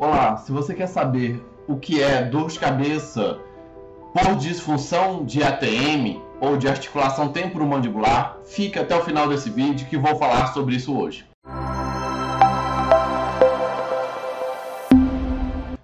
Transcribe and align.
Olá, 0.00 0.36
se 0.36 0.52
você 0.52 0.74
quer 0.74 0.86
saber 0.86 1.44
o 1.66 1.74
que 1.74 2.00
é 2.00 2.22
dor 2.22 2.46
de 2.46 2.56
cabeça 2.60 3.40
por 4.12 4.36
disfunção 4.36 5.24
de 5.24 5.42
ATM 5.42 6.22
ou 6.40 6.56
de 6.56 6.68
articulação 6.68 7.32
temporomandibular, 7.32 8.38
fica 8.44 8.82
até 8.82 8.96
o 8.96 9.02
final 9.02 9.28
desse 9.28 9.50
vídeo 9.50 9.88
que 9.88 9.96
vou 9.96 10.14
falar 10.14 10.54
sobre 10.54 10.76
isso 10.76 10.96
hoje. 10.96 11.26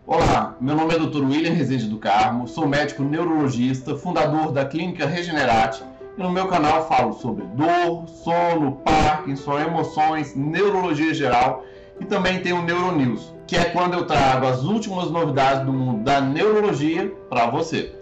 Olá, 0.06 0.54
meu 0.60 0.76
nome 0.76 0.94
é 0.94 0.98
Dr. 1.00 1.24
William 1.24 1.52
Rezende 1.52 1.88
do 1.88 1.98
Carmo, 1.98 2.46
sou 2.46 2.68
médico 2.68 3.02
neurologista, 3.02 3.96
fundador 3.96 4.52
da 4.52 4.64
Clínica 4.64 5.06
Regenerate 5.06 5.82
e 6.16 6.22
no 6.22 6.30
meu 6.30 6.46
canal 6.46 6.86
falo 6.86 7.14
sobre 7.14 7.44
dor, 7.46 8.06
sono, 8.06 8.76
Parkinson, 8.84 9.58
emoções, 9.58 10.36
neurologia 10.36 11.12
geral 11.12 11.64
e 11.98 12.04
também 12.04 12.40
tem 12.40 12.52
o 12.52 12.62
Neuronews, 12.62 13.33
que 13.46 13.56
é 13.56 13.64
quando 13.64 13.94
eu 13.94 14.06
trago 14.06 14.46
as 14.46 14.62
últimas 14.62 15.10
novidades 15.10 15.64
do 15.64 15.72
mundo 15.72 16.02
da 16.02 16.20
neurologia 16.20 17.12
para 17.28 17.46
você. 17.46 17.94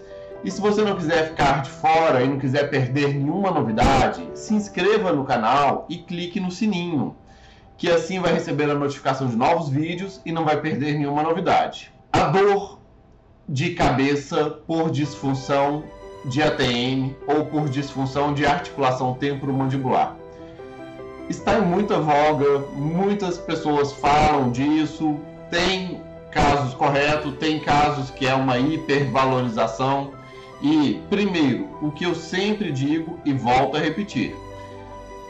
E 0.45 0.51
se 0.51 0.61
você 0.61 0.83
não 0.83 0.97
quiser 0.97 1.31
ficar 1.31 1.63
de 1.63 1.71
fora 1.71 2.23
e 2.23 2.29
não 2.29 2.39
quiser 2.39 2.69
perder 2.69 3.15
nenhuma 3.15 3.51
novidade, 3.51 4.29
se 4.35 4.55
inscreva 4.55 5.13
no 5.13 5.25
canal 5.25 5.87
e 5.89 5.99
clique 5.99 6.41
no 6.41 6.51
sininho, 6.51 7.17
que 7.77 7.91
assim 7.91 8.21
vai 8.21 8.33
receber 8.33 8.71
a 8.71 8.75
notificação 8.75 9.27
de 9.27 9.37
novos 9.37 9.69
vídeos 9.69 10.21
e 10.25 10.33
não 10.33 10.45
vai 10.45 10.61
perder 10.61 10.99
nenhuma 10.99 11.23
novidade. 11.23 11.93
A 12.13 12.25
dor 12.27 12.79
de 13.49 13.75
cabeça 13.75 14.51
por 14.67 14.91
disfunção 14.91 15.85
de 16.25 16.43
ATM 16.43 17.15
ou 17.27 17.47
por 17.47 17.69
disfunção 17.69 18.33
de 18.33 18.47
articulação 18.47 19.15
temporomandibular 19.15 20.17
está 21.29 21.59
em 21.59 21.63
muita 21.63 21.99
voga, 21.99 22.61
muitas 22.75 23.39
pessoas 23.39 23.93
falam 23.93 24.51
disso, 24.51 25.19
tem 25.53 26.01
casos 26.31 26.73
corretos, 26.73 27.37
tem 27.37 27.61
casos 27.61 28.11
que 28.11 28.27
é 28.27 28.35
uma 28.35 28.59
hipervalorização. 28.59 30.13
E, 30.63 31.01
primeiro, 31.11 31.69
o 31.83 31.91
que 31.91 32.05
eu 32.05 32.15
sempre 32.15 32.73
digo 32.73 33.21
e 33.25 33.35
volto 33.35 33.77
a 33.77 33.81
repetir: 33.81 34.35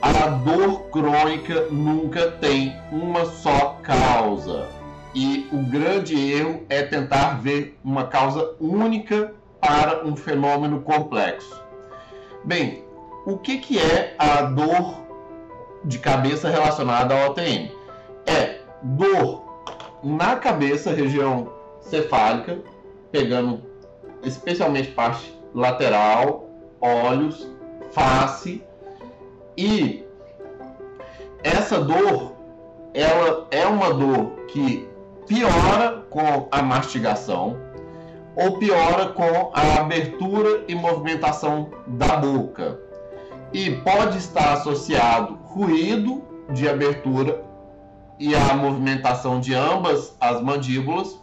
a 0.00 0.28
dor 0.28 0.84
crônica 0.90 1.66
nunca 1.70 2.30
tem 2.30 2.72
uma 2.92 3.26
só 3.26 3.80
causa. 3.82 4.68
E 5.14 5.46
o 5.52 5.58
grande 5.58 6.16
erro 6.16 6.62
é 6.70 6.82
tentar 6.82 7.42
ver 7.42 7.78
uma 7.84 8.06
causa 8.06 8.54
única 8.58 9.34
para 9.60 10.06
um 10.06 10.16
fenômeno 10.16 10.80
complexo. 10.80 11.60
Bem, 12.44 12.84
o 13.26 13.36
que, 13.36 13.58
que 13.58 13.78
é 13.78 14.14
a 14.18 14.42
dor 14.42 15.02
de 15.84 15.98
cabeça 15.98 16.48
relacionada 16.48 17.14
ao 17.14 17.32
ATM. 17.32 17.70
É 18.26 18.60
dor 18.82 19.51
na 20.02 20.36
cabeça, 20.36 20.92
região 20.92 21.52
cefálica, 21.80 22.58
pegando 23.10 23.62
especialmente 24.22 24.88
parte 24.92 25.32
lateral, 25.54 26.48
olhos, 26.80 27.48
face. 27.92 28.62
E 29.56 30.04
essa 31.42 31.80
dor 31.80 32.32
ela 32.94 33.46
é 33.50 33.66
uma 33.66 33.92
dor 33.92 34.32
que 34.48 34.88
piora 35.26 36.04
com 36.10 36.48
a 36.50 36.62
mastigação 36.62 37.56
ou 38.36 38.58
piora 38.58 39.08
com 39.08 39.50
a 39.54 39.80
abertura 39.80 40.64
e 40.66 40.74
movimentação 40.74 41.70
da 41.86 42.16
boca. 42.16 42.80
E 43.52 43.70
pode 43.76 44.18
estar 44.18 44.54
associado 44.54 45.34
ruído 45.44 46.22
de 46.50 46.68
abertura 46.68 47.44
e 48.22 48.36
a 48.36 48.54
movimentação 48.54 49.40
de 49.40 49.52
ambas 49.52 50.16
as 50.20 50.40
mandíbulas 50.40 51.18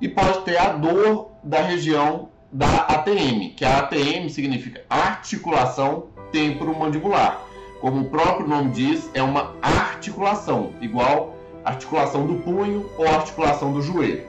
e 0.00 0.08
pode 0.08 0.38
ter 0.42 0.56
a 0.56 0.68
dor 0.68 1.32
da 1.42 1.60
região 1.60 2.28
da 2.52 2.68
ATM, 2.82 3.54
que 3.56 3.64
a 3.64 3.78
ATM 3.80 4.28
significa 4.28 4.84
articulação 4.88 6.04
temporomandibular. 6.30 7.40
Como 7.80 8.02
o 8.02 8.04
próprio 8.04 8.46
nome 8.46 8.70
diz, 8.70 9.10
é 9.14 9.22
uma 9.22 9.56
articulação, 9.60 10.72
igual 10.80 11.34
articulação 11.64 12.24
do 12.24 12.34
punho 12.34 12.88
ou 12.96 13.08
articulação 13.08 13.72
do 13.72 13.82
joelho. 13.82 14.24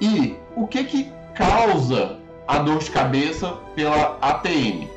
E 0.00 0.36
o 0.56 0.66
que 0.66 0.82
que 0.82 1.12
causa 1.32 2.18
a 2.48 2.58
dor 2.58 2.78
de 2.78 2.90
cabeça 2.90 3.52
pela 3.76 4.18
ATM? 4.20 4.88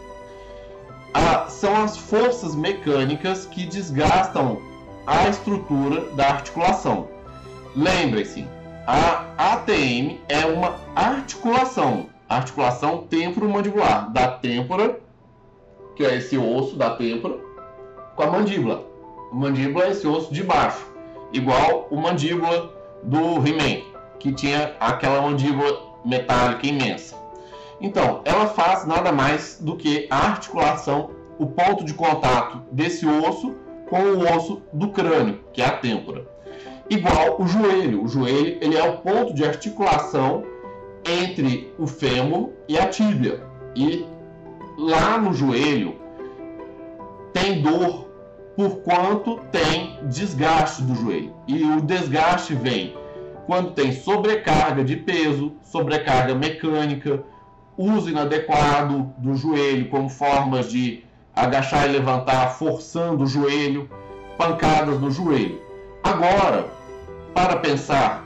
a, 1.14 1.50
são 1.50 1.76
as 1.84 1.98
forças 1.98 2.56
mecânicas 2.56 3.46
que 3.46 3.66
desgastam 3.66 4.62
a 5.08 5.30
estrutura 5.30 6.02
da 6.16 6.28
articulação. 6.28 7.08
Lembre-se, 7.74 8.46
a 8.86 9.24
ATM 9.38 10.20
é 10.28 10.46
uma 10.46 10.76
articulação, 10.94 12.08
articulação 12.28 13.08
temporomandibular, 13.10 14.12
da 14.12 14.28
têmpora, 14.28 15.00
que 15.96 16.06
é 16.06 16.18
esse 16.18 16.38
osso 16.38 16.76
da 16.76 16.90
têmpora, 16.90 17.38
com 18.18 18.24
a 18.24 18.28
mandíbula. 18.28 18.84
A 19.32 19.36
mandíbula 19.36 19.86
é 19.86 19.92
esse 19.92 20.06
osso 20.06 20.34
de 20.34 20.44
baixo, 20.44 20.86
igual 21.32 21.88
o 21.90 21.96
mandíbula 21.96 22.74
do 23.02 23.38
He-Man, 23.48 23.84
que 24.20 24.34
tinha 24.34 24.76
aquela 24.78 25.22
mandíbula 25.22 25.84
metálica 26.04 26.68
imensa. 26.68 27.16
Então, 27.80 28.22
ela 28.26 28.48
faz 28.48 28.86
nada 28.86 29.14
mais 29.14 29.58
do 29.62 29.78
que 29.78 30.08
a 30.10 30.18
articulação, 30.18 31.12
o 31.40 31.46
ponto 31.46 31.86
de 31.86 31.94
contato 31.94 32.62
desse 32.72 33.06
osso 33.06 33.56
com 33.90 34.00
o 34.00 34.36
osso 34.36 34.62
do 34.74 34.90
crânio, 34.90 35.40
que 35.54 35.62
é 35.62 35.66
a 35.66 35.78
têmpora. 35.78 36.26
Igual 36.90 37.42
o 37.42 37.48
joelho. 37.48 38.04
O 38.04 38.08
joelho 38.08 38.58
ele 38.62 38.76
é 38.76 38.84
o 38.84 38.98
ponto 38.98 39.34
de 39.34 39.44
articulação 39.44 40.44
entre 41.06 41.74
o 41.78 41.88
fêmur 41.88 42.52
e 42.68 42.78
a 42.78 42.88
tíbia. 42.88 43.44
E 43.76 44.06
lá 44.78 45.18
no 45.18 45.34
joelho 45.34 45.96
tem 47.34 47.62
dor 47.62 48.08
por 48.56 48.78
quanto 48.78 49.40
tem 49.52 50.00
desgaste 50.04 50.82
do 50.84 50.96
joelho. 50.96 51.34
E 51.48 51.64
o 51.64 51.82
desgaste 51.82 52.56
vem 52.56 52.96
quando 53.46 53.72
tem 53.72 53.92
sobrecarga 53.92 54.84
de 54.84 54.98
peso, 54.98 55.54
sobrecarga 55.62 56.36
mecânica, 56.36 57.24
uso 57.78 58.10
inadequado 58.10 59.14
do 59.18 59.36
joelho 59.36 59.90
como 59.90 60.10
formas 60.10 60.70
de 60.70 61.07
agachar 61.38 61.88
e 61.88 61.92
levantar, 61.94 62.50
forçando 62.56 63.24
o 63.24 63.28
joelho, 63.28 63.90
pancadas 64.38 65.00
no 65.00 65.10
joelho. 65.10 65.62
Agora, 66.04 66.68
para 67.34 67.58
pensar, 67.58 68.26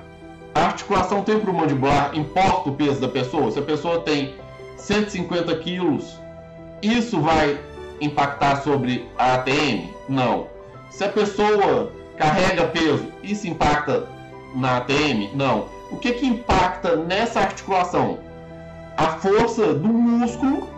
a 0.55 0.61
articulação 0.61 1.23
temporomandibular 1.23 2.11
importa 2.13 2.69
o 2.69 2.75
peso 2.75 2.99
da 2.99 3.07
pessoa? 3.07 3.51
Se 3.51 3.59
a 3.59 3.61
pessoa 3.61 3.99
tem 3.99 4.33
150 4.77 5.55
quilos, 5.57 6.19
isso 6.81 7.21
vai 7.21 7.59
impactar 7.99 8.63
sobre 8.63 9.07
a 9.17 9.35
ATM? 9.35 9.89
Não. 10.09 10.47
Se 10.89 11.03
a 11.03 11.09
pessoa 11.09 11.91
carrega 12.17 12.67
peso, 12.67 13.05
isso 13.21 13.47
impacta 13.47 14.07
na 14.55 14.77
ATM? 14.77 15.29
Não. 15.35 15.67
O 15.91 15.97
que, 15.97 16.13
que 16.13 16.25
impacta 16.25 16.95
nessa 16.95 17.41
articulação? 17.41 18.17
a 18.97 19.07
força 19.17 19.73
do 19.73 19.87
músculo 19.87 20.69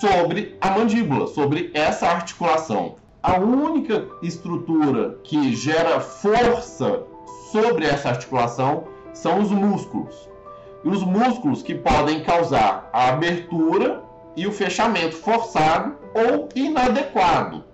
sobre 0.00 0.56
a 0.60 0.70
mandíbula, 0.70 1.26
sobre 1.26 1.70
essa 1.74 2.06
articulação. 2.06 2.96
A 3.22 3.38
única 3.38 4.06
estrutura 4.22 5.18
que 5.24 5.54
gera 5.54 6.00
força 6.00 7.02
sobre 7.50 7.86
essa 7.86 8.10
articulação 8.10 8.84
são 9.12 9.40
os 9.40 9.50
músculos. 9.50 10.28
E 10.84 10.88
os 10.88 11.02
músculos 11.02 11.62
que 11.62 11.74
podem 11.74 12.22
causar 12.22 12.88
a 12.92 13.08
abertura 13.08 14.02
e 14.36 14.46
o 14.46 14.52
fechamento 14.52 15.16
forçado 15.16 15.96
ou 16.14 16.48
inadequado, 16.54 17.64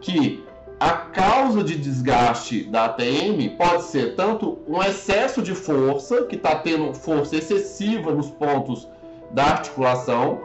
que 0.00 0.44
a 0.78 0.90
causa 0.90 1.64
de 1.64 1.76
desgaste 1.76 2.64
da 2.64 2.84
ATM 2.84 3.56
pode 3.56 3.84
ser 3.84 4.14
tanto 4.14 4.58
um 4.68 4.82
excesso 4.82 5.40
de 5.40 5.54
força, 5.54 6.24
que 6.24 6.36
está 6.36 6.56
tendo 6.56 6.92
força 6.92 7.36
excessiva 7.36 8.12
nos 8.12 8.30
pontos 8.30 8.86
da 9.30 9.44
articulação, 9.44 10.40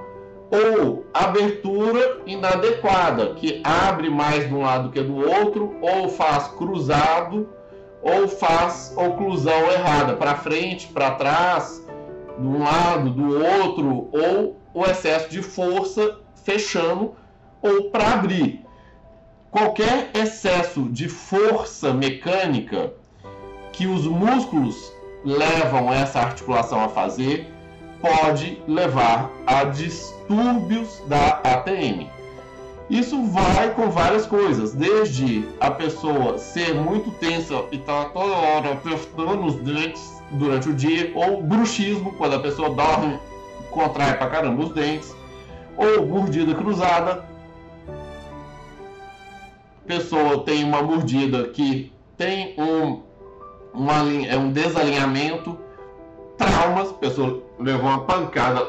ou 0.52 1.06
abertura 1.14 2.22
inadequada, 2.26 3.34
que 3.36 3.62
abre 3.64 4.10
mais 4.10 4.48
de 4.48 4.54
um 4.54 4.62
lado 4.62 4.90
que 4.90 5.02
do 5.02 5.18
outro, 5.18 5.78
ou 5.82 6.10
faz 6.10 6.48
cruzado, 6.48 7.50
ou 8.02 8.28
faz 8.28 8.94
oclusão 8.98 9.72
errada, 9.72 10.16
para 10.16 10.36
frente, 10.36 10.88
para 10.88 11.12
trás, 11.12 11.86
de 12.38 12.48
um 12.48 12.64
lado, 12.64 13.12
do 13.12 13.44
outro, 13.44 14.10
ou 14.12 14.60
o 14.74 14.86
excesso 14.86 15.30
de 15.30 15.42
força 15.42 16.18
fechando 16.44 17.14
ou 17.62 17.92
para 17.92 18.14
abrir. 18.14 18.66
Qualquer 19.52 20.12
excesso 20.14 20.84
de 20.84 21.10
força 21.10 21.94
mecânica 21.94 22.94
que 23.72 23.88
os 23.88 24.06
músculos 24.06 24.94
levam 25.26 25.92
essa 25.92 26.20
articulação 26.20 26.84
a 26.84 26.90
fazer 26.90 27.52
pode 28.02 28.62
levar 28.68 29.32
a 29.46 29.64
distúrbios 29.66 31.02
da 31.08 31.42
ATM. 31.44 32.08
Isso 32.90 33.22
vai 33.26 33.72
com 33.76 33.90
várias 33.92 34.26
coisas, 34.26 34.74
desde 34.74 35.48
a 35.60 35.70
pessoa 35.70 36.40
ser 36.40 36.74
muito 36.74 37.12
tensa 37.12 37.64
e 37.72 37.76
estar 37.76 38.06
tá 38.06 38.10
toda 38.10 38.34
hora 38.34 38.74
apertando 38.74 39.46
os 39.46 39.56
dentes 39.58 40.20
durante 40.32 40.70
o 40.70 40.74
dia, 40.74 41.12
ou 41.14 41.42
bruxismo, 41.42 42.14
quando 42.14 42.36
a 42.36 42.40
pessoa 42.40 42.72
dorme, 42.72 43.20
contrai 43.70 44.16
pra 44.16 44.28
caramba 44.28 44.64
os 44.64 44.72
dentes, 44.72 45.16
ou 45.78 46.06
mordida 46.08 46.56
cruzada. 46.56 47.24
Pessoa 49.86 50.44
tem 50.44 50.64
uma 50.64 50.82
mordida 50.82 51.48
que 51.50 51.94
tem 52.18 52.56
um, 52.58 53.02
um, 53.74 54.26
é 54.28 54.36
um 54.36 54.52
desalinhamento, 54.52 55.58
traumas, 56.38 56.92
pessoa 56.94 57.49
levou 57.60 57.90
uma 57.90 58.06
pancada 58.06 58.68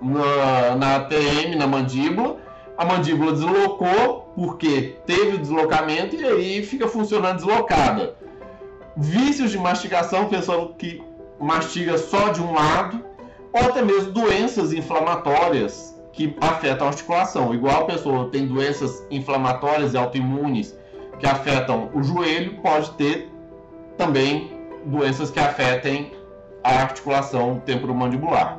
na, 0.00 0.76
na 0.76 0.96
ATM, 0.96 1.56
na 1.56 1.66
mandíbula, 1.66 2.36
a 2.78 2.84
mandíbula 2.84 3.32
deslocou 3.32 4.32
porque 4.34 4.96
teve 5.04 5.36
o 5.36 5.38
deslocamento 5.38 6.16
e 6.16 6.24
aí 6.24 6.62
fica 6.62 6.88
funcionando 6.88 7.36
deslocada. 7.36 8.14
Vícios 8.96 9.50
de 9.50 9.58
mastigação, 9.58 10.28
pessoa 10.28 10.72
que 10.78 11.02
mastiga 11.38 11.98
só 11.98 12.28
de 12.28 12.40
um 12.40 12.54
lado, 12.54 13.04
ou 13.52 13.60
até 13.60 13.82
mesmo 13.82 14.12
doenças 14.12 14.72
inflamatórias 14.72 15.94
que 16.12 16.34
afetam 16.40 16.86
a 16.86 16.90
articulação. 16.90 17.54
Igual 17.54 17.82
a 17.82 17.84
pessoa 17.84 18.28
tem 18.30 18.46
doenças 18.46 19.04
inflamatórias 19.10 19.94
e 19.94 19.98
autoimunes 19.98 20.74
que 21.18 21.26
afetam 21.26 21.90
o 21.92 22.02
joelho, 22.02 22.54
pode 22.62 22.90
ter 22.92 23.30
também 23.98 24.56
doenças 24.86 25.30
que 25.30 25.38
afetem 25.38 26.12
a 26.62 26.82
articulação 26.82 27.60
temporomandibular. 27.64 28.58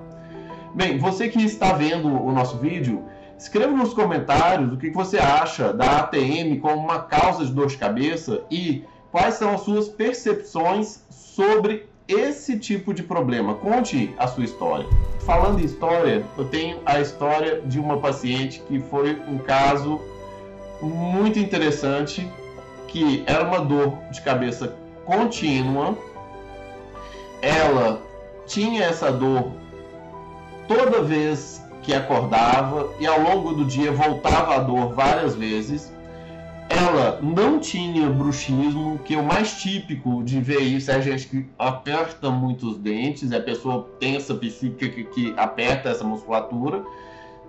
Bem, 0.73 0.97
você 0.97 1.27
que 1.29 1.43
está 1.43 1.73
vendo 1.73 2.07
o 2.07 2.31
nosso 2.31 2.57
vídeo, 2.57 3.03
escreva 3.37 3.71
nos 3.71 3.93
comentários 3.93 4.71
o 4.71 4.77
que 4.77 4.89
você 4.89 5.17
acha 5.17 5.73
da 5.73 5.99
ATM 5.99 6.59
como 6.61 6.77
uma 6.77 6.99
causa 6.99 7.45
de 7.45 7.51
dor 7.51 7.67
de 7.67 7.77
cabeça 7.77 8.43
e 8.49 8.85
quais 9.11 9.35
são 9.35 9.53
as 9.53 9.61
suas 9.61 9.89
percepções 9.89 11.03
sobre 11.09 11.89
esse 12.07 12.57
tipo 12.59 12.93
de 12.93 13.03
problema. 13.03 13.55
Conte 13.55 14.13
a 14.17 14.27
sua 14.27 14.43
história. 14.43 14.85
Falando 15.25 15.59
em 15.59 15.65
história, 15.65 16.23
eu 16.37 16.45
tenho 16.45 16.79
a 16.85 16.99
história 16.99 17.61
de 17.61 17.79
uma 17.79 17.99
paciente 17.99 18.61
que 18.67 18.79
foi 18.79 19.17
um 19.27 19.37
caso 19.37 19.99
muito 20.81 21.39
interessante, 21.39 22.27
que 22.87 23.23
era 23.25 23.43
uma 23.43 23.59
dor 23.59 23.97
de 24.11 24.21
cabeça 24.21 24.75
contínua. 25.05 25.97
Ela 27.41 28.01
tinha 28.45 28.83
essa 28.83 29.11
dor 29.11 29.51
toda 30.67 31.01
vez 31.01 31.61
que 31.81 31.93
acordava 31.93 32.89
e 32.99 33.07
ao 33.07 33.19
longo 33.19 33.53
do 33.53 33.65
dia 33.65 33.91
voltava 33.91 34.55
a 34.55 34.59
dor 34.59 34.93
várias 34.93 35.35
vezes. 35.35 35.91
Ela 36.69 37.19
não 37.21 37.59
tinha 37.59 38.09
bruxismo, 38.09 38.97
que 38.99 39.15
é 39.15 39.17
o 39.17 39.23
mais 39.23 39.53
típico 39.61 40.23
de 40.23 40.39
ver 40.39 40.61
isso 40.61 40.89
é 40.89 40.95
a 40.95 41.01
gente 41.01 41.27
que 41.27 41.45
aperta 41.59 42.29
muito 42.29 42.69
os 42.69 42.77
dentes, 42.77 43.31
é 43.31 43.37
a 43.37 43.41
pessoa 43.41 43.89
tensa 43.99 44.33
psíquica 44.33 44.87
que, 44.87 45.03
que 45.03 45.33
aperta 45.35 45.89
essa 45.89 46.03
musculatura. 46.03 46.83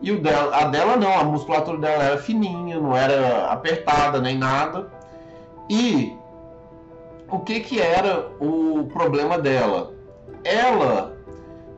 E 0.00 0.10
o 0.10 0.20
dela, 0.20 0.56
a 0.56 0.64
dela 0.64 0.96
não, 0.96 1.16
a 1.16 1.22
musculatura 1.22 1.78
dela 1.78 2.02
era 2.02 2.18
fininha, 2.18 2.80
não 2.80 2.96
era 2.96 3.46
apertada 3.46 4.20
nem 4.20 4.36
nada. 4.36 4.90
E 5.70 6.16
o 7.32 7.40
que 7.40 7.60
que 7.60 7.80
era 7.80 8.30
o 8.38 8.86
problema 8.92 9.38
dela? 9.38 9.94
Ela 10.44 11.16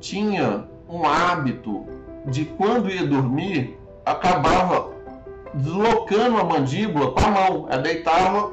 tinha 0.01 0.69
um 0.89 1.07
hábito 1.07 1.87
de 2.27 2.45
quando 2.45 2.91
ia 2.91 3.07
dormir, 3.07 3.79
acabava 4.05 4.91
deslocando 5.55 6.39
a 6.39 6.45
mandíbula 6.45 7.13
com 7.13 7.21
a 7.21 7.31
mão. 7.31 7.67
Ela 7.71 7.83
deitava 7.83 8.53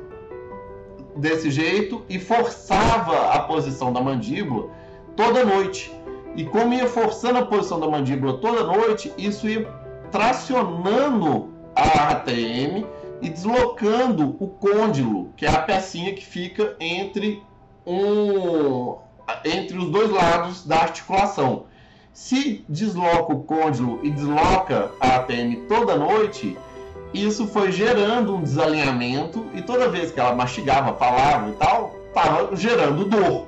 desse 1.15 1.49
jeito 1.49 2.03
e 2.07 2.19
forçava 2.19 3.31
a 3.33 3.39
posição 3.39 3.91
da 3.91 3.99
mandíbula 3.99 4.69
toda 5.15 5.43
noite. 5.43 5.91
E 6.35 6.45
como 6.45 6.73
ia 6.73 6.87
forçando 6.87 7.39
a 7.39 7.45
posição 7.45 7.79
da 7.79 7.87
mandíbula 7.87 8.37
toda 8.37 8.63
noite, 8.63 9.11
isso 9.17 9.49
ia 9.49 9.67
tracionando 10.11 11.49
a 11.75 12.09
ATM 12.09 12.85
e 13.21 13.29
deslocando 13.29 14.35
o 14.39 14.47
côndilo, 14.47 15.31
que 15.37 15.45
é 15.45 15.49
a 15.49 15.61
pecinha 15.61 16.13
que 16.13 16.25
fica 16.25 16.75
entre 16.79 17.43
um 17.85 18.97
entre 19.45 19.77
os 19.77 19.89
dois 19.89 20.09
lados 20.09 20.65
da 20.65 20.77
articulação. 20.81 21.65
Se 22.11 22.65
desloca 22.67 23.33
o 23.33 23.43
côndilo 23.43 23.99
e 24.03 24.09
desloca 24.09 24.91
a 24.99 25.15
ATM 25.15 25.67
toda 25.67 25.95
noite, 25.95 26.57
isso 27.13 27.47
foi 27.47 27.71
gerando 27.71 28.35
um 28.35 28.41
desalinhamento 28.41 29.45
e 29.53 29.61
toda 29.61 29.87
vez 29.87 30.11
que 30.11 30.19
ela 30.19 30.35
mastigava, 30.35 30.93
falava 30.95 31.49
e 31.49 31.53
tal, 31.53 31.95
estava 32.07 32.55
gerando 32.55 33.05
dor. 33.05 33.47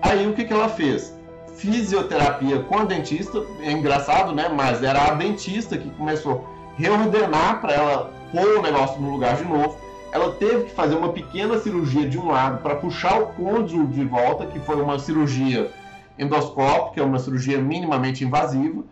Aí 0.00 0.26
o 0.26 0.32
que, 0.32 0.44
que 0.44 0.52
ela 0.52 0.68
fez? 0.68 1.14
Fisioterapia 1.56 2.60
com 2.60 2.78
a 2.78 2.84
dentista, 2.84 3.42
é 3.60 3.72
engraçado, 3.72 4.32
né? 4.34 4.48
Mas 4.48 4.82
era 4.82 5.10
a 5.10 5.14
dentista 5.14 5.76
que 5.76 5.90
começou 5.90 6.46
reordenar 6.78 7.60
para 7.60 7.72
ela 7.72 8.12
pôr 8.32 8.58
o 8.58 8.62
negócio 8.62 9.00
no 9.00 9.10
lugar 9.10 9.36
de 9.36 9.44
novo. 9.44 9.76
Ela 10.10 10.32
teve 10.32 10.64
que 10.64 10.70
fazer 10.70 10.94
uma 10.96 11.12
pequena 11.12 11.58
cirurgia 11.58 12.08
de 12.08 12.18
um 12.18 12.28
lado 12.28 12.62
para 12.62 12.76
puxar 12.76 13.20
o 13.20 13.26
côndilo 13.26 13.86
de 13.86 14.04
volta, 14.04 14.46
que 14.46 14.58
foi 14.60 14.80
uma 14.80 14.98
cirurgia 14.98 15.70
endoscópica, 16.18 17.00
é 17.00 17.04
uma 17.04 17.18
cirurgia 17.18 17.58
minimamente 17.58 18.24
invasiva, 18.24 18.84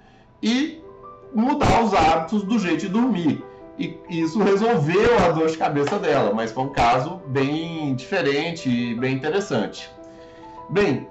e 0.43 0.83
mudar 1.35 1.83
os 1.83 1.95
hábitos 1.95 2.43
do 2.43 2.59
jeito 2.59 2.81
de 2.81 2.89
dormir. 2.89 3.43
E 3.79 3.99
isso 4.09 4.43
resolveu 4.43 5.19
a 5.19 5.31
dor 5.31 5.49
de 5.49 5.57
cabeça 5.57 5.99
dela, 5.99 6.33
mas 6.35 6.53
foi 6.53 6.65
um 6.65 6.71
caso 6.71 7.21
bem 7.27 7.95
diferente 7.95 8.69
e 8.69 8.95
bem 8.95 9.15
interessante. 9.15 9.91
Bem, 10.69 11.07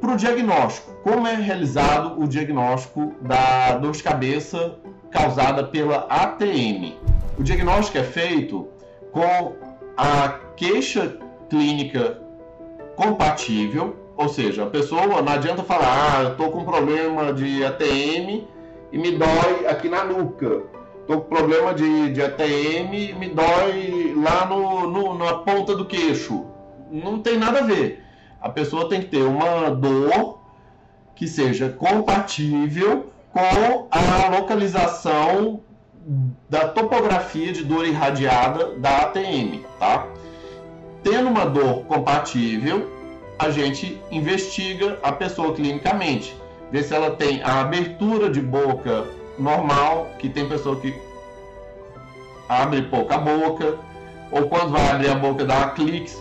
para 0.00 0.12
o 0.12 0.16
diagnóstico, 0.16 0.92
como 1.02 1.26
é 1.26 1.34
realizado 1.34 2.20
o 2.20 2.26
diagnóstico 2.26 3.14
da 3.20 3.76
dor 3.78 3.92
de 3.92 4.02
cabeça 4.02 4.76
causada 5.10 5.64
pela 5.64 6.06
ATM? 6.08 6.94
O 7.38 7.42
diagnóstico 7.42 7.98
é 7.98 8.04
feito 8.04 8.68
com 9.12 9.54
a 9.96 10.38
queixa 10.56 11.18
clínica 11.48 12.18
compatível 12.96 14.08
ou 14.18 14.28
seja, 14.28 14.64
a 14.64 14.66
pessoa 14.66 15.06
não 15.06 15.32
adianta 15.32 15.62
falar, 15.62 15.86
ah, 15.86 16.22
eu 16.24 16.36
tô 16.36 16.50
com 16.50 16.64
problema 16.64 17.32
de 17.32 17.64
ATM 17.64 18.48
e 18.90 18.98
me 18.98 19.12
dói 19.12 19.64
aqui 19.68 19.88
na 19.88 20.04
nuca. 20.04 20.62
Tô 21.06 21.20
com 21.20 21.36
problema 21.36 21.72
de, 21.72 22.12
de 22.12 22.20
ATM 22.20 22.94
e 22.94 23.14
me 23.14 23.28
dói 23.28 24.14
lá 24.16 24.44
no, 24.44 24.90
no, 24.90 25.16
na 25.16 25.34
ponta 25.34 25.76
do 25.76 25.84
queixo. 25.84 26.46
Não 26.90 27.20
tem 27.20 27.38
nada 27.38 27.60
a 27.60 27.62
ver. 27.62 28.02
A 28.40 28.48
pessoa 28.48 28.88
tem 28.88 29.00
que 29.00 29.08
ter 29.08 29.22
uma 29.22 29.70
dor 29.70 30.38
que 31.14 31.26
seja 31.26 31.68
compatível 31.68 33.10
com 33.32 33.88
a 33.90 34.36
localização 34.36 35.60
da 36.48 36.68
topografia 36.68 37.52
de 37.52 37.64
dor 37.64 37.84
irradiada 37.86 38.76
da 38.76 38.98
ATM, 38.98 39.64
tá? 39.78 40.06
Tendo 41.02 41.28
uma 41.28 41.44
dor 41.44 41.84
compatível, 41.84 42.88
a 43.38 43.50
gente 43.50 44.00
investiga 44.10 44.98
a 45.02 45.12
pessoa 45.12 45.52
clinicamente, 45.54 46.34
vê 46.70 46.82
se 46.82 46.94
ela 46.94 47.10
tem 47.10 47.42
a 47.42 47.60
abertura 47.60 48.30
de 48.30 48.40
boca 48.40 49.04
normal, 49.38 50.08
que 50.18 50.28
tem 50.28 50.48
pessoa 50.48 50.80
que 50.80 50.94
abre 52.48 52.82
pouca 52.82 53.18
boca, 53.18 53.76
ou 54.30 54.48
quando 54.48 54.70
vai 54.70 54.90
abrir 54.90 55.10
a 55.10 55.14
boca 55.14 55.44
dá 55.44 55.70
cliques, 55.70 56.16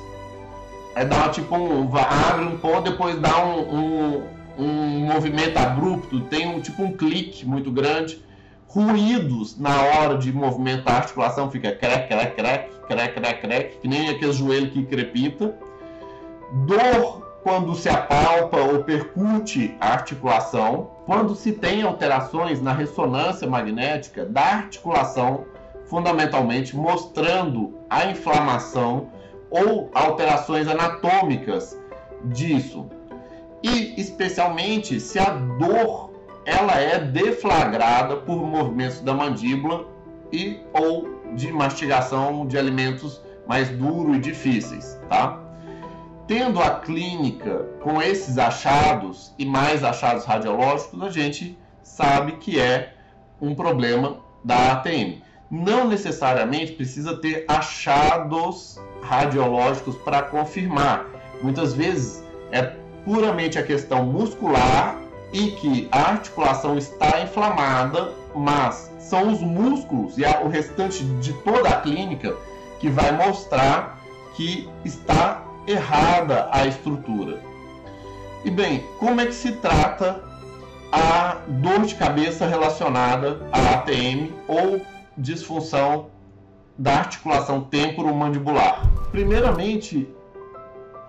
é 0.97 1.05
dar 1.05 1.29
tipo 1.29 1.55
um, 1.55 1.89
abre 1.95 2.45
um 2.45 2.57
pouco, 2.57 2.81
depois 2.81 3.19
dá 3.19 3.37
um, 3.45 3.75
um, 3.75 4.23
um 4.57 5.05
movimento 5.05 5.57
abrupto, 5.57 6.21
tem 6.21 6.47
um 6.47 6.59
tipo 6.59 6.81
um 6.81 6.91
clique 6.91 7.45
muito 7.45 7.71
grande, 7.71 8.19
ruídos 8.67 9.59
na 9.59 9.79
hora 9.81 10.17
de 10.17 10.33
movimentar 10.33 10.95
a 10.95 10.97
articulação, 10.97 11.51
fica 11.51 11.71
crec, 11.71 12.07
crec, 12.07 12.35
crec, 12.35 12.69
crec, 12.87 13.13
crec, 13.13 13.41
crec, 13.41 13.79
que 13.79 13.87
nem 13.87 14.09
aquele 14.09 14.33
joelho 14.33 14.71
que 14.71 14.83
crepita. 14.85 15.55
Dor 16.65 17.27
quando 17.43 17.75
se 17.75 17.87
apalpa 17.87 18.57
ou 18.57 18.83
percute 18.83 19.75
a 19.79 19.93
articulação, 19.93 20.91
quando 21.05 21.35
se 21.35 21.53
tem 21.53 21.83
alterações 21.83 22.61
na 22.61 22.73
ressonância 22.73 23.47
magnética 23.47 24.25
da 24.25 24.41
articulação, 24.41 25.45
fundamentalmente 25.85 26.75
mostrando 26.75 27.77
a 27.89 28.05
inflamação 28.05 29.09
ou 29.49 29.89
alterações 29.93 30.67
anatômicas 30.67 31.77
disso. 32.25 32.87
E 33.63 33.99
especialmente 33.99 34.99
se 34.99 35.19
a 35.19 35.31
dor 35.31 36.11
ela 36.45 36.79
é 36.79 36.99
deflagrada 36.99 38.17
por 38.17 38.37
movimentos 38.37 39.01
da 39.01 39.13
mandíbula 39.13 39.85
e 40.31 40.59
ou 40.73 41.07
de 41.35 41.51
mastigação 41.51 42.45
de 42.47 42.57
alimentos 42.57 43.21
mais 43.47 43.69
duros 43.69 44.17
e 44.17 44.19
difíceis, 44.19 44.99
tá? 45.09 45.47
tendo 46.27 46.61
a 46.61 46.71
clínica 46.81 47.65
com 47.81 48.01
esses 48.01 48.37
achados 48.37 49.33
e 49.39 49.45
mais 49.45 49.83
achados 49.83 50.25
radiológicos, 50.25 51.01
a 51.01 51.09
gente 51.09 51.57
sabe 51.81 52.33
que 52.33 52.59
é 52.59 52.93
um 53.41 53.55
problema 53.55 54.17
da 54.43 54.73
ATM. 54.73 55.21
Não 55.49 55.87
necessariamente 55.87 56.73
precisa 56.73 57.15
ter 57.15 57.45
achados 57.47 58.79
radiológicos 59.01 59.95
para 59.97 60.21
confirmar. 60.23 61.05
Muitas 61.41 61.73
vezes 61.73 62.23
é 62.51 62.73
puramente 63.05 63.57
a 63.57 63.63
questão 63.63 64.03
muscular 64.05 64.97
e 65.31 65.51
que 65.51 65.87
a 65.91 66.11
articulação 66.11 66.77
está 66.77 67.21
inflamada, 67.21 68.11
mas 68.35 68.91
são 68.99 69.31
os 69.31 69.39
músculos 69.39 70.17
e 70.17 70.25
o 70.25 70.47
restante 70.47 71.03
de 71.03 71.33
toda 71.33 71.69
a 71.69 71.81
clínica 71.81 72.35
que 72.79 72.89
vai 72.89 73.11
mostrar 73.11 73.97
que 74.35 74.69
está 74.83 75.43
errada 75.65 76.49
a 76.51 76.65
estrutura. 76.65 77.41
E 78.45 78.51
bem, 78.51 78.85
como 78.99 79.19
é 79.19 79.25
que 79.25 79.33
se 79.33 79.53
trata 79.53 80.21
a 80.91 81.37
dor 81.47 81.85
de 81.85 81.95
cabeça 81.95 82.45
relacionada 82.45 83.39
à 83.51 83.75
ATM 83.75 84.31
ou 84.47 84.81
disfunção 85.17 86.07
da 86.77 86.99
articulação 86.99 87.61
temporomandibular? 87.61 88.81
Primeiramente, 89.11 90.07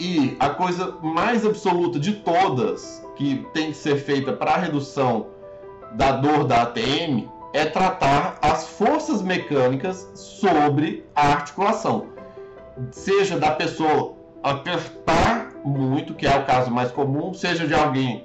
e 0.01 0.37
a 0.39 0.51
coisa 0.51 0.97
mais 1.03 1.45
absoluta 1.45 1.99
de 1.99 2.15
todas 2.15 3.05
que 3.17 3.47
tem 3.53 3.73
que 3.73 3.77
ser 3.77 3.97
feita 3.97 4.33
para 4.33 4.53
a 4.53 4.57
redução 4.57 5.27
da 5.93 6.13
dor 6.13 6.45
da 6.45 6.63
ATM 6.63 7.29
é 7.53 7.65
tratar 7.65 8.39
as 8.41 8.69
forças 8.69 9.23
mecânicas 9.23 10.09
sobre 10.15 11.05
a 11.15 11.29
articulação. 11.33 12.07
Seja 12.93 13.39
da 13.39 13.51
pessoa 13.51 14.15
apertar 14.43 15.53
muito, 15.65 16.15
que 16.15 16.27
é 16.27 16.39
o 16.39 16.45
caso 16.45 16.71
mais 16.71 16.93
comum, 16.93 17.35
seja 17.35 17.67
de 17.67 17.75
alguém 17.75 18.25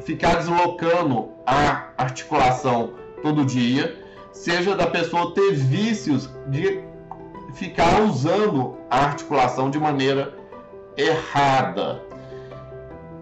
ficar 0.00 0.36
deslocando 0.36 1.30
a 1.46 1.88
articulação 1.96 2.92
todo 3.22 3.44
dia, 3.44 4.03
seja 4.34 4.76
da 4.76 4.86
pessoa 4.86 5.32
ter 5.32 5.54
vícios 5.54 6.28
de 6.48 6.82
ficar 7.54 8.02
usando 8.02 8.76
a 8.90 8.98
articulação 8.98 9.70
de 9.70 9.78
maneira 9.78 10.34
errada. 10.96 12.02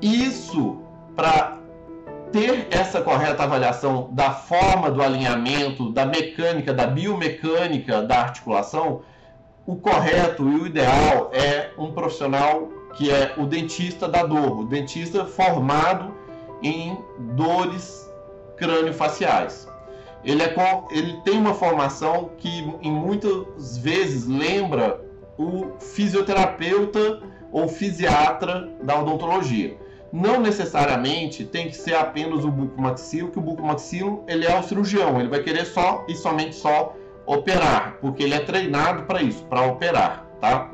Isso 0.01 0.79
para 1.15 1.59
ter 2.33 2.67
essa 2.71 3.03
correta 3.03 3.43
avaliação 3.43 4.09
da 4.13 4.31
forma 4.31 4.91
do 4.91 5.03
alinhamento, 5.03 5.93
da 5.93 6.07
mecânica, 6.07 6.73
da 6.73 6.87
biomecânica 6.87 8.03
da 8.03 8.21
articulação, 8.21 9.03
o 9.67 9.77
correto 9.77 10.49
e 10.49 10.57
o 10.57 10.67
ideal 10.67 11.31
é 11.33 11.71
um 11.79 11.93
profissional 11.93 12.69
que 12.95 13.11
é 13.11 13.35
o 13.37 13.47
dentista 13.47 14.09
da 14.09 14.25
dor, 14.25 14.61
o 14.61 14.65
dentista 14.65 15.25
formado 15.25 16.15
em 16.63 16.99
dores 17.37 18.11
crânio-faciais. 18.57 19.72
Ele, 20.25 20.43
é, 20.43 20.55
ele 20.91 21.21
tem 21.25 21.37
uma 21.37 21.55
formação 21.55 22.31
que 22.39 22.49
em 22.81 22.93
muitas 22.93 23.77
vezes 23.79 24.27
lembra 24.27 25.01
o 25.37 25.73
fisioterapeuta 25.81 27.23
ou 27.51 27.69
fisiatra 27.69 28.69
da 28.83 29.01
odontologia 29.01 29.77
não 30.13 30.39
necessariamente 30.39 31.45
tem 31.45 31.69
que 31.69 31.77
ser 31.77 31.95
apenas 31.95 32.45
o 32.45 32.51
bucomaxilo, 32.51 33.31
que 33.31 33.39
o 33.39 33.43
bucomaxilo 33.43 34.23
ele 34.29 34.45
é 34.45 34.59
o 34.59 34.63
cirurgião, 34.63 35.19
ele 35.19 35.31
vai 35.31 35.43
querer 35.43 35.65
só 35.65 36.05
e 36.07 36.15
somente 36.15 36.55
só 36.55 36.95
operar, 37.25 37.97
porque 38.01 38.23
ele 38.23 38.35
é 38.35 38.41
treinado 38.41 39.05
para 39.05 39.23
isso, 39.23 39.43
para 39.47 39.63
operar, 39.63 40.27
tá? 40.39 40.71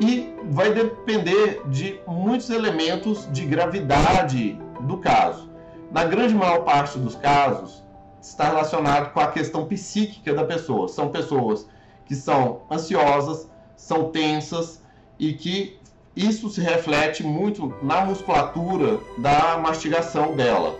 E 0.00 0.34
vai 0.50 0.72
depender 0.72 1.62
de 1.66 2.00
muitos 2.06 2.50
elementos 2.50 3.28
de 3.30 3.44
gravidade 3.44 4.58
do 4.80 4.98
caso. 4.98 5.48
Na 5.92 6.04
grande 6.04 6.34
maior 6.34 6.64
parte 6.64 6.98
dos 6.98 7.14
casos, 7.14 7.84
está 8.30 8.44
relacionado 8.44 9.12
com 9.12 9.20
a 9.20 9.28
questão 9.28 9.66
psíquica 9.66 10.34
da 10.34 10.44
pessoa. 10.44 10.88
São 10.88 11.08
pessoas 11.08 11.66
que 12.06 12.14
são 12.14 12.62
ansiosas, 12.70 13.48
são 13.76 14.10
tensas 14.10 14.82
e 15.18 15.32
que 15.32 15.78
isso 16.14 16.48
se 16.48 16.60
reflete 16.60 17.22
muito 17.22 17.74
na 17.82 18.04
musculatura 18.04 18.98
da 19.18 19.58
mastigação 19.58 20.34
dela. 20.34 20.74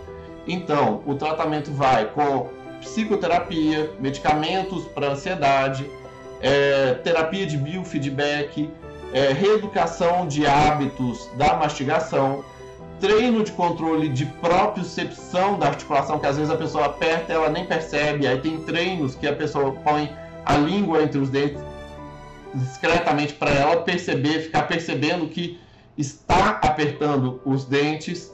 Então, 0.47 1.01
o 1.05 1.15
tratamento 1.15 1.71
vai 1.71 2.05
com 2.11 2.49
psicoterapia, 2.81 3.91
medicamentos 3.99 4.85
para 4.85 5.11
ansiedade, 5.11 5.89
é, 6.41 6.93
terapia 6.95 7.45
de 7.45 7.57
biofeedback, 7.57 8.69
é, 9.13 9.33
reeducação 9.33 10.27
de 10.27 10.45
hábitos 10.45 11.29
da 11.35 11.55
mastigação, 11.55 12.43
treino 12.99 13.43
de 13.43 13.51
controle 13.51 14.09
de 14.09 14.25
propriocepção 14.25 15.57
da 15.57 15.67
articulação, 15.67 16.19
que 16.19 16.25
às 16.25 16.37
vezes 16.37 16.51
a 16.51 16.57
pessoa 16.57 16.85
aperta 16.85 17.33
ela 17.33 17.49
nem 17.49 17.65
percebe, 17.65 18.27
aí 18.27 18.39
tem 18.39 18.59
treinos 18.61 19.15
que 19.15 19.27
a 19.27 19.35
pessoa 19.35 19.71
põe 19.71 20.09
a 20.45 20.57
língua 20.57 21.03
entre 21.03 21.19
os 21.19 21.29
dentes 21.29 21.61
discretamente 22.53 23.33
para 23.33 23.51
ela 23.51 23.77
perceber, 23.77 24.41
ficar 24.41 24.67
percebendo 24.67 25.27
que 25.27 25.59
está 25.97 26.59
apertando 26.61 27.39
os 27.45 27.65
dentes. 27.65 28.33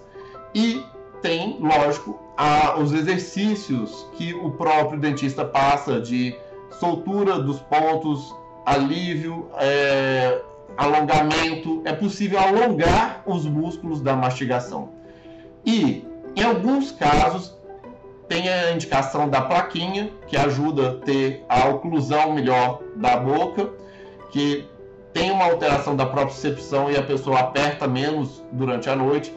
E 0.53 0.83
tem, 1.21 1.57
lógico, 1.59 2.19
a, 2.37 2.77
os 2.79 2.93
exercícios 2.93 4.07
que 4.13 4.33
o 4.33 4.51
próprio 4.51 4.99
dentista 4.99 5.43
passa 5.43 5.99
de 5.99 6.35
soltura 6.79 7.39
dos 7.39 7.59
pontos, 7.59 8.33
alívio, 8.65 9.49
é, 9.57 10.41
alongamento. 10.77 11.81
É 11.85 11.93
possível 11.93 12.39
alongar 12.39 13.23
os 13.25 13.45
músculos 13.45 14.01
da 14.01 14.15
mastigação. 14.15 14.89
E, 15.65 16.05
em 16.35 16.43
alguns 16.43 16.91
casos, 16.91 17.55
tem 18.27 18.49
a 18.49 18.71
indicação 18.71 19.29
da 19.29 19.41
plaquinha, 19.41 20.11
que 20.27 20.35
ajuda 20.35 20.89
a 20.89 20.93
ter 20.95 21.45
a 21.47 21.69
oclusão 21.69 22.33
melhor 22.33 22.81
da 22.95 23.17
boca 23.17 23.69
que 24.35 24.67
tem 25.13 25.31
uma 25.31 25.45
alteração 25.45 25.95
da 25.95 26.05
propriocepção 26.05 26.91
e 26.91 26.97
a 26.97 27.01
pessoa 27.01 27.39
aperta 27.39 27.87
menos 27.87 28.43
durante 28.51 28.89
a 28.89 28.95
noite. 28.97 29.33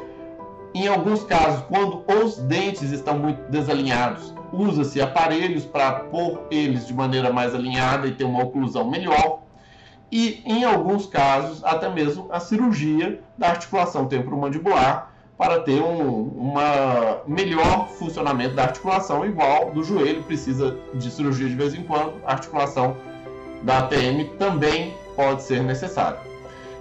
Em 0.74 0.88
alguns 0.88 1.22
casos, 1.22 1.62
quando 1.68 2.02
os 2.20 2.38
dentes 2.38 2.90
estão 2.90 3.16
muito 3.16 3.48
desalinhados, 3.48 4.34
usa-se 4.52 5.00
aparelhos 5.00 5.64
para 5.64 5.92
pôr 5.92 6.40
eles 6.50 6.84
de 6.84 6.92
maneira 6.92 7.32
mais 7.32 7.54
alinhada 7.54 8.08
e 8.08 8.12
ter 8.12 8.24
uma 8.24 8.42
oclusão 8.42 8.90
melhor. 8.90 9.42
E 10.10 10.42
em 10.46 10.64
alguns 10.64 11.06
casos, 11.06 11.62
até 11.64 11.88
mesmo 11.88 12.28
a 12.30 12.40
cirurgia 12.40 13.20
da 13.36 13.50
articulação 13.50 14.06
temporomandibular 14.06 15.12
para 15.36 15.60
ter 15.60 15.80
um 15.80 16.22
uma 16.36 17.18
melhor 17.26 17.88
funcionamento 17.90 18.54
da 18.54 18.64
articulação, 18.64 19.24
igual 19.24 19.70
do 19.70 19.84
joelho, 19.84 20.22
precisa 20.24 20.76
de 20.94 21.10
cirurgia 21.10 21.48
de 21.48 21.54
vez 21.54 21.74
em 21.74 21.82
quando, 21.82 22.14
a 22.26 22.32
articulação 22.32 22.96
da 23.62 23.78
ATM 23.78 24.24
também 24.38 24.94
pode 25.14 25.42
ser 25.42 25.62
necessário. 25.62 26.18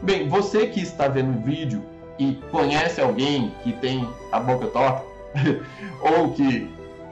Bem, 0.01 0.27
você 0.27 0.67
que 0.67 0.79
está 0.79 1.07
vendo 1.07 1.37
o 1.37 1.41
vídeo 1.41 1.83
e 2.17 2.35
conhece 2.51 3.01
alguém 3.01 3.53
que 3.63 3.73
tem 3.73 4.07
a 4.31 4.39
boca 4.39 4.67
torta, 4.67 5.03
ou 6.01 6.31
que 6.31 6.69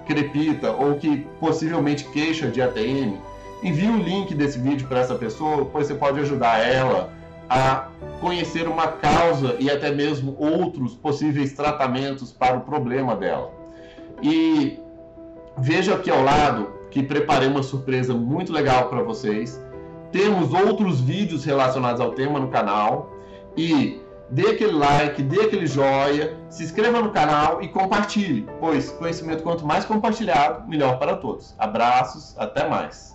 crepita, 0.08 0.72
ou 0.72 0.96
que 0.96 1.28
possivelmente 1.40 2.06
queixa 2.06 2.48
de 2.48 2.62
ATM, 2.62 3.18
envie 3.64 3.90
o 3.90 3.98
link 3.98 4.34
desse 4.34 4.60
vídeo 4.60 4.88
para 4.88 5.00
essa 5.00 5.16
pessoa, 5.16 5.66
pois 5.66 5.88
você 5.88 5.96
pode 5.96 6.20
ajudar 6.20 6.60
ela 6.60 7.12
a 7.50 7.90
conhecer 8.20 8.68
uma 8.68 8.88
causa 8.88 9.56
e 9.60 9.70
até 9.70 9.92
mesmo 9.92 10.36
outros 10.40 10.96
possíveis 10.96 11.54
tratamentos 11.54 12.32
para 12.32 12.58
o 12.58 12.62
problema 12.62 13.16
dela. 13.16 13.52
E 14.22 14.80
veja 15.58 15.96
aqui 15.96 16.10
ao 16.10 16.24
lado 16.24 16.74
que 16.90 17.04
preparei 17.04 17.48
uma 17.48 17.64
surpresa 17.64 18.14
muito 18.14 18.52
legal 18.52 18.90
para 18.90 19.04
vocês. 19.04 19.62
Temos 20.12 20.54
outros 20.54 21.02
vídeos 21.02 21.44
relacionados 21.44 22.00
ao 22.00 22.12
tema 22.12 22.40
no 22.40 22.48
canal 22.48 23.12
e 23.58 24.02
dê 24.30 24.52
aquele 24.52 24.72
like, 24.72 25.22
dê 25.22 25.42
aquele 25.42 25.68
joia, 25.68 26.38
se 26.50 26.64
inscreva 26.64 27.02
no 27.02 27.12
canal 27.12 27.62
e 27.62 27.68
compartilhe, 27.68 28.48
pois 28.60 28.90
conhecimento 28.92 29.44
quanto 29.44 29.66
mais 29.66 29.86
compartilhado, 29.86 30.68
melhor 30.68 30.98
para 30.98 31.18
todos. 31.18 31.54
Abraços, 31.60 32.36
até 32.38 32.68
mais. 32.68 33.15